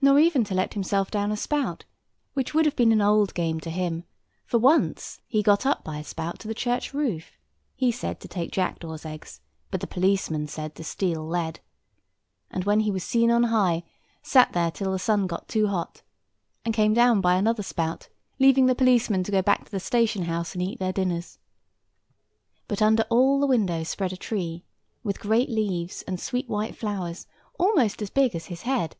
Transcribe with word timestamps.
Nor 0.00 0.20
even 0.20 0.44
to 0.44 0.54
let 0.54 0.74
himself 0.74 1.10
down 1.10 1.32
a 1.32 1.36
spout, 1.36 1.84
which 2.34 2.54
would 2.54 2.66
have 2.66 2.76
been 2.76 2.92
an 2.92 3.00
old 3.00 3.34
game 3.34 3.58
to 3.58 3.68
him; 3.70 4.04
for 4.44 4.58
once 4.58 5.18
he 5.26 5.42
got 5.42 5.66
up 5.66 5.82
by 5.82 5.98
a 5.98 6.04
spout 6.04 6.38
to 6.38 6.46
the 6.46 6.54
church 6.54 6.94
roof, 6.94 7.32
he 7.74 7.90
said 7.90 8.20
to 8.20 8.28
take 8.28 8.52
jackdaws' 8.52 9.04
eggs, 9.04 9.40
but 9.72 9.80
the 9.80 9.88
policeman 9.88 10.46
said 10.46 10.76
to 10.76 10.84
steal 10.84 11.26
lead; 11.26 11.58
and, 12.48 12.62
when 12.62 12.78
he 12.78 12.92
was 12.92 13.02
seen 13.02 13.28
on 13.28 13.42
high, 13.42 13.82
sat 14.22 14.52
there 14.52 14.70
till 14.70 14.92
the 14.92 15.00
sun 15.00 15.26
got 15.26 15.48
too 15.48 15.66
hot, 15.66 16.02
and 16.64 16.72
came 16.72 16.94
down 16.94 17.20
by 17.20 17.34
another 17.34 17.64
spout, 17.64 18.08
leaving 18.38 18.66
the 18.66 18.74
policemen 18.76 19.24
to 19.24 19.32
go 19.32 19.42
back 19.42 19.64
to 19.64 19.72
the 19.72 19.80
stationhouse 19.80 20.52
and 20.52 20.62
eat 20.62 20.78
their 20.78 20.92
dinners. 20.92 21.40
But 22.68 22.80
all 23.10 23.34
under 23.34 23.40
the 23.40 23.46
window 23.48 23.82
spread 23.82 24.12
a 24.12 24.16
tree, 24.16 24.64
with 25.02 25.18
great 25.18 25.48
leaves 25.50 26.02
and 26.02 26.20
sweet 26.20 26.48
white 26.48 26.76
flowers, 26.76 27.26
almost 27.58 28.00
as 28.00 28.10
big 28.10 28.36
as 28.36 28.46
his 28.46 28.62
head. 28.62 28.94